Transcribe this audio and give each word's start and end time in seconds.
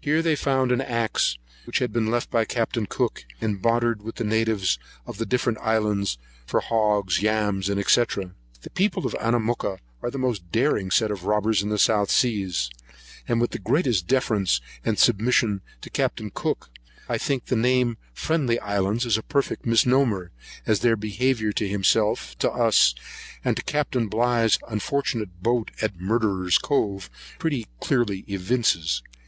Here 0.00 0.20
they 0.20 0.34
found 0.34 0.72
an 0.72 0.80
axe, 0.80 1.38
which 1.64 1.78
had 1.78 1.92
been 1.92 2.10
left 2.10 2.28
by 2.28 2.44
Capt. 2.44 2.76
Cook, 2.88 3.24
and 3.40 3.62
bartered 3.62 4.02
with 4.02 4.16
the 4.16 4.24
natives 4.24 4.80
of 5.06 5.18
the 5.18 5.24
different 5.24 5.58
islands 5.60 6.18
for 6.44 6.58
hogs, 6.58 7.22
yams, 7.22 7.66
&c. 7.66 7.72
The 8.62 8.70
people 8.74 9.06
of 9.06 9.14
Anamooka 9.20 9.78
are 10.02 10.10
the 10.10 10.18
most 10.18 10.50
daring 10.50 10.90
set 10.90 11.12
of 11.12 11.22
robbers 11.24 11.62
in 11.62 11.68
the 11.68 11.78
South 11.78 12.10
Seas; 12.10 12.68
and, 13.28 13.40
with 13.40 13.52
the 13.52 13.60
greatest 13.60 14.08
deference 14.08 14.60
and 14.84 14.98
submission 14.98 15.60
to 15.82 15.88
Capt. 15.90 16.20
Cook, 16.34 16.68
I 17.08 17.16
think 17.16 17.44
the 17.44 17.54
name 17.54 17.90
of 17.90 17.96
Friendly 18.18 18.58
Isles 18.58 19.06
is 19.06 19.16
a 19.16 19.22
perfect 19.22 19.66
misnomer, 19.66 20.32
as 20.66 20.80
their 20.80 20.96
behaviour 20.96 21.52
to 21.52 21.68
himself, 21.68 22.36
to 22.38 22.50
us, 22.50 22.96
and 23.44 23.56
to 23.56 23.62
Capt. 23.62 23.92
Bligh's 24.10 24.58
unfortunate 24.66 25.44
boat 25.44 25.70
at 25.80 26.00
Murderer's 26.00 26.58
Cove, 26.58 27.08
pretty 27.38 27.68
clearly 27.78 28.24
evinces. 28.26 29.00